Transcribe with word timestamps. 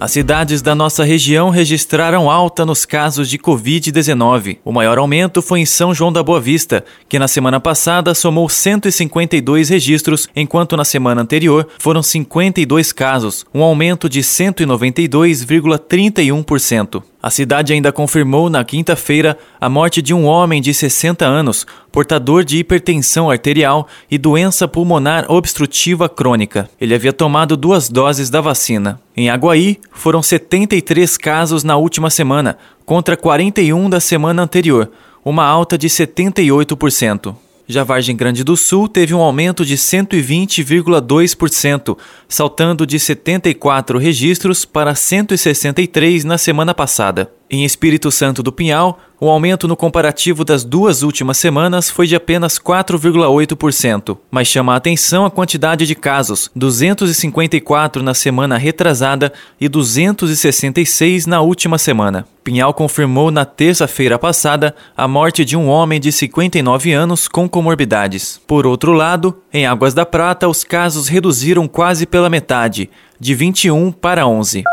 as 0.00 0.12
cidades 0.12 0.62
da 0.62 0.76
nossa 0.76 1.02
região 1.02 1.50
registraram 1.50 2.30
alta 2.30 2.64
nos 2.64 2.86
casos 2.86 3.28
de 3.28 3.36
Covid-19. 3.36 4.58
O 4.64 4.70
maior 4.70 4.96
aumento 4.96 5.42
foi 5.42 5.58
em 5.60 5.66
São 5.66 5.92
João 5.92 6.12
da 6.12 6.22
Boa 6.22 6.40
Vista, 6.40 6.84
que 7.08 7.18
na 7.18 7.26
semana 7.26 7.58
passada 7.58 8.14
somou 8.14 8.48
152 8.48 9.68
registros, 9.68 10.28
enquanto 10.36 10.76
na 10.76 10.84
semana 10.84 11.22
anterior 11.22 11.66
foram 11.80 12.00
52 12.02 12.92
casos, 12.92 13.44
um 13.52 13.60
aumento 13.62 14.08
de 14.08 14.20
192,31%. 14.20 17.02
A 17.20 17.30
cidade 17.30 17.72
ainda 17.72 17.90
confirmou 17.90 18.48
na 18.48 18.64
quinta-feira 18.64 19.36
a 19.60 19.68
morte 19.68 20.00
de 20.00 20.14
um 20.14 20.24
homem 20.24 20.62
de 20.62 20.72
60 20.72 21.26
anos, 21.26 21.66
portador 21.90 22.44
de 22.44 22.58
hipertensão 22.58 23.28
arterial 23.28 23.88
e 24.08 24.16
doença 24.16 24.68
pulmonar 24.68 25.26
obstrutiva 25.28 26.08
crônica. 26.08 26.70
Ele 26.80 26.94
havia 26.94 27.12
tomado 27.12 27.56
duas 27.56 27.88
doses 27.88 28.30
da 28.30 28.40
vacina. 28.40 29.00
Em 29.16 29.28
Aguaí, 29.28 29.80
foram 29.98 30.22
73 30.22 31.16
casos 31.16 31.64
na 31.64 31.76
última 31.76 32.08
semana, 32.08 32.56
contra 32.86 33.16
41 33.16 33.90
da 33.90 34.00
semana 34.00 34.42
anterior, 34.42 34.90
uma 35.24 35.44
alta 35.44 35.76
de 35.76 35.88
78%. 35.88 37.36
Já 37.70 37.84
Vargem 37.84 38.16
Grande 38.16 38.42
do 38.42 38.56
Sul 38.56 38.88
teve 38.88 39.12
um 39.12 39.20
aumento 39.20 39.62
de 39.62 39.76
120,2%, 39.76 41.98
saltando 42.26 42.86
de 42.86 42.98
74 42.98 43.98
registros 43.98 44.64
para 44.64 44.94
163 44.94 46.24
na 46.24 46.38
semana 46.38 46.72
passada. 46.72 47.30
Em 47.50 47.66
Espírito 47.66 48.10
Santo 48.10 48.42
do 48.42 48.50
Pinhal, 48.50 48.98
o 49.20 49.28
aumento 49.28 49.68
no 49.68 49.76
comparativo 49.76 50.46
das 50.46 50.64
duas 50.64 51.02
últimas 51.02 51.36
semanas 51.36 51.90
foi 51.90 52.06
de 52.06 52.16
apenas 52.16 52.58
4,8%, 52.58 54.16
mas 54.30 54.48
chama 54.48 54.72
a 54.72 54.76
atenção 54.76 55.26
a 55.26 55.30
quantidade 55.30 55.86
de 55.86 55.94
casos: 55.94 56.50
254 56.56 58.02
na 58.02 58.14
semana 58.14 58.56
retrasada 58.56 59.30
e 59.60 59.68
266 59.68 61.26
na 61.26 61.42
última 61.42 61.76
semana. 61.76 62.26
Pinhal 62.48 62.72
confirmou 62.72 63.30
na 63.30 63.44
terça-feira 63.44 64.18
passada 64.18 64.74
a 64.96 65.06
morte 65.06 65.44
de 65.44 65.54
um 65.54 65.68
homem 65.68 66.00
de 66.00 66.10
59 66.10 66.94
anos 66.94 67.28
com 67.28 67.46
comorbidades. 67.46 68.40
Por 68.46 68.66
outro 68.66 68.92
lado, 68.92 69.36
em 69.52 69.66
Águas 69.66 69.92
da 69.92 70.06
Prata, 70.06 70.48
os 70.48 70.64
casos 70.64 71.08
reduziram 71.08 71.68
quase 71.68 72.06
pela 72.06 72.30
metade, 72.30 72.88
de 73.20 73.34
21 73.34 73.92
para 73.92 74.26
11. 74.26 74.64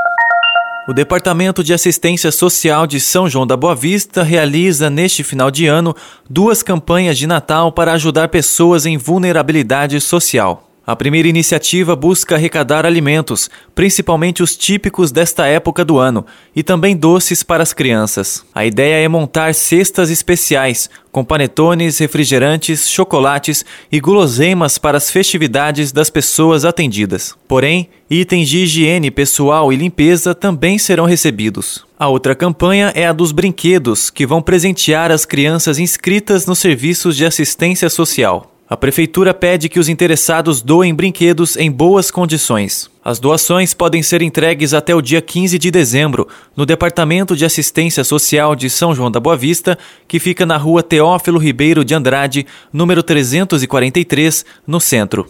O 0.88 0.94
Departamento 0.94 1.62
de 1.62 1.73
Assistência 1.73 2.31
Social 2.31 2.88
de 2.88 3.02
São 3.02 3.28
João 3.28 3.46
da 3.46 3.58
Boa 3.58 3.76
Vista 3.76 4.23
realiza 4.23 4.90
neste 4.90 5.22
final 5.22 5.52
de 5.52 5.68
ano 5.68 5.94
duas 6.30 6.64
campanhas 6.64 7.18
de 7.18 7.28
Natal 7.28 7.73
para 7.73 7.92
ajudar 7.92 8.30
pessoas 8.30 8.86
em 8.86 8.96
vulnerabilidade 8.96 10.00
social. 10.00 10.64
A 10.88 10.95
primeira 10.95 11.28
iniciativa 11.28 11.95
busca 11.95 12.36
arrecadar 12.36 12.86
alimentos, 12.86 13.50
principalmente 13.73 14.44
os 14.44 14.55
típicos 14.55 15.11
desta 15.11 15.47
época 15.47 15.83
do 15.83 15.97
ano, 15.97 16.23
e 16.55 16.61
também 16.61 16.95
doces 16.95 17.41
para 17.41 17.64
as 17.64 17.73
crianças. 17.73 18.45
A 18.53 18.67
ideia 18.67 19.03
é 19.03 19.08
montar 19.08 19.56
cestas 19.56 20.11
especiais, 20.11 20.88
com 21.11 21.25
panetones, 21.25 21.97
refrigerantes, 21.97 22.88
chocolates 22.88 23.66
e 23.91 24.00
guloseimas 24.00 24.78
para 24.78 24.97
as 24.97 25.09
festividades 25.09 25.91
das 25.91 26.11
pessoas 26.11 26.63
atendidas. 26.63 27.35
Porém, 27.47 27.90
itens 28.07 28.47
de 28.47 28.59
higiene 28.59 29.09
pessoal 29.09 29.73
e 29.73 29.75
limpeza 29.75 30.35
também 30.35 30.78
serão 30.78 31.06
recebidos. 31.06 31.84
A 31.97 32.09
outra 32.09 32.35
campanha 32.35 32.91
é 32.94 33.07
a 33.07 33.13
dos 33.13 33.31
brinquedos, 33.31 34.12
que 34.12 34.25
vão 34.25 34.41
presentear 34.41 35.12
as 35.12 35.25
crianças 35.25 35.79
inscritas 35.79 36.46
nos 36.46 36.59
serviços 36.59 37.16
de 37.16 37.25
assistência 37.25 37.90
social. 37.90 38.54
A 38.68 38.76
Prefeitura 38.76 39.31
pede 39.31 39.70
que 39.70 39.80
os 39.80 39.88
interessados 39.88 40.59
doem 40.59 40.92
brinquedos 40.92 41.56
em 41.56 41.72
boas 41.72 42.09
condições. 42.09 42.90
As 43.03 43.20
doações 43.20 43.76
podem 43.76 44.02
ser 44.02 44.24
entregues 44.24 44.74
até 44.74 44.96
o 44.96 45.03
dia 45.03 45.22
15 45.22 45.59
de 45.59 45.70
dezembro 45.70 46.28
no 46.56 46.66
Departamento 46.66 47.36
de 47.36 47.46
Assistência 47.46 48.03
Social 48.03 48.56
de 48.56 48.68
São 48.68 48.96
João 48.96 49.12
da 49.12 49.20
Boa 49.20 49.38
Vista, 49.38 49.78
que 50.08 50.20
fica 50.20 50.48
na 50.48 50.58
rua 50.58 50.81
Teófilo 50.81 51.38
Ribeiro 51.38 51.86
de 51.86 51.94
Andrade, 51.94 52.48
número 52.74 53.03
343, 53.03 54.44
no 54.66 54.80
centro. 54.80 55.28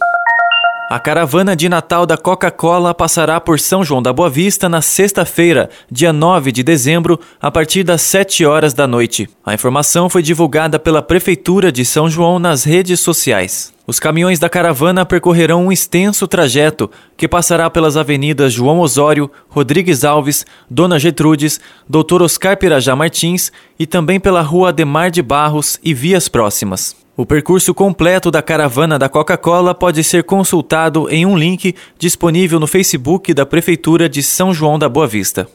A 0.88 1.00
caravana 1.00 1.56
de 1.56 1.68
Natal 1.68 2.06
da 2.06 2.16
Coca-Cola 2.16 2.94
passará 2.94 3.40
por 3.40 3.58
São 3.58 3.82
João 3.82 4.00
da 4.00 4.12
Boa 4.12 4.30
Vista 4.30 4.68
na 4.68 4.80
sexta-feira, 4.80 5.68
dia 5.90 6.12
9 6.12 6.52
de 6.52 6.62
dezembro, 6.62 7.18
a 7.42 7.50
partir 7.50 7.82
das 7.82 8.02
7 8.02 8.46
horas 8.46 8.72
da 8.72 8.86
noite. 8.86 9.28
A 9.44 9.52
informação 9.52 10.08
foi 10.08 10.22
divulgada 10.22 10.78
pela 10.78 11.02
Prefeitura 11.02 11.72
de 11.72 11.84
São 11.84 12.08
João 12.08 12.38
nas 12.38 12.62
redes 12.62 13.00
sociais. 13.00 13.72
Os 13.84 13.98
caminhões 13.98 14.38
da 14.38 14.48
caravana 14.48 15.04
percorrerão 15.04 15.66
um 15.66 15.72
extenso 15.72 16.28
trajeto 16.28 16.88
que 17.16 17.26
passará 17.26 17.68
pelas 17.68 17.96
avenidas 17.96 18.52
João 18.52 18.78
Osório, 18.78 19.28
Rodrigues 19.48 20.04
Alves, 20.04 20.46
Dona 20.70 21.00
Getrudes, 21.00 21.58
Dr. 21.88 22.22
Oscar 22.22 22.56
Pirajá 22.56 22.94
Martins 22.94 23.50
e 23.76 23.88
também 23.88 24.20
pela 24.20 24.40
rua 24.40 24.68
Ademar 24.68 25.10
de 25.10 25.20
Barros 25.20 25.80
e 25.82 25.92
vias 25.92 26.28
próximas. 26.28 27.05
O 27.16 27.24
percurso 27.24 27.72
completo 27.72 28.30
da 28.30 28.42
caravana 28.42 28.98
da 28.98 29.08
Coca-Cola 29.08 29.74
pode 29.74 30.04
ser 30.04 30.22
consultado 30.22 31.08
em 31.08 31.24
um 31.24 31.34
link 31.34 31.74
disponível 31.98 32.60
no 32.60 32.66
Facebook 32.66 33.32
da 33.32 33.46
Prefeitura 33.46 34.06
de 34.06 34.22
São 34.22 34.52
João 34.52 34.78
da 34.78 34.86
Boa 34.86 35.06
Vista. 35.06 35.48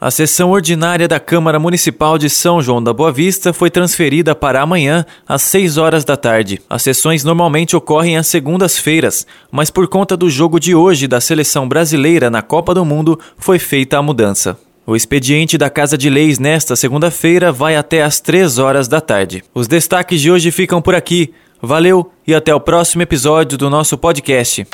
A 0.00 0.08
sessão 0.08 0.52
ordinária 0.52 1.08
da 1.08 1.18
Câmara 1.18 1.58
Municipal 1.58 2.16
de 2.16 2.30
São 2.30 2.62
João 2.62 2.80
da 2.80 2.92
Boa 2.92 3.10
Vista 3.10 3.52
foi 3.52 3.70
transferida 3.70 4.36
para 4.36 4.62
amanhã, 4.62 5.04
às 5.26 5.42
6 5.42 5.78
horas 5.78 6.04
da 6.04 6.16
tarde. 6.16 6.62
As 6.70 6.82
sessões 6.82 7.24
normalmente 7.24 7.74
ocorrem 7.74 8.16
às 8.16 8.28
segundas-feiras, 8.28 9.26
mas 9.50 9.68
por 9.68 9.88
conta 9.88 10.16
do 10.16 10.30
jogo 10.30 10.60
de 10.60 10.76
hoje 10.76 11.08
da 11.08 11.20
seleção 11.20 11.68
brasileira 11.68 12.30
na 12.30 12.40
Copa 12.40 12.72
do 12.72 12.84
Mundo, 12.84 13.18
foi 13.36 13.58
feita 13.58 13.98
a 13.98 14.02
mudança. 14.02 14.56
O 14.84 14.96
expediente 14.96 15.56
da 15.56 15.70
Casa 15.70 15.96
de 15.96 16.10
Leis 16.10 16.40
nesta 16.40 16.74
segunda-feira 16.74 17.52
vai 17.52 17.76
até 17.76 18.02
às 18.02 18.18
3 18.18 18.58
horas 18.58 18.88
da 18.88 19.00
tarde. 19.00 19.44
Os 19.54 19.68
destaques 19.68 20.20
de 20.20 20.30
hoje 20.30 20.50
ficam 20.50 20.82
por 20.82 20.94
aqui. 20.94 21.32
Valeu 21.60 22.10
e 22.26 22.34
até 22.34 22.52
o 22.52 22.58
próximo 22.58 23.02
episódio 23.02 23.56
do 23.56 23.70
nosso 23.70 23.96
podcast. 23.96 24.66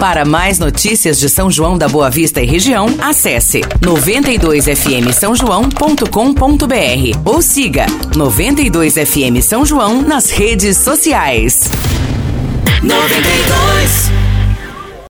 Para 0.00 0.24
mais 0.24 0.58
notícias 0.58 1.18
de 1.18 1.28
São 1.28 1.48
João 1.50 1.78
da 1.78 1.88
Boa 1.88 2.10
Vista 2.10 2.42
e 2.42 2.46
região, 2.46 2.86
acesse 3.00 3.60
92fm 3.80 5.12
São 5.12 5.34
João.com.br 5.34 7.18
ou 7.24 7.40
siga 7.40 7.86
92fm 8.12 9.40
São 9.40 9.64
João 9.64 10.02
nas 10.02 10.30
redes 10.30 10.76
sociais. 10.76 11.70
92 12.82 14.25